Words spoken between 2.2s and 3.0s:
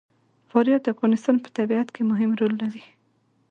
رول لري.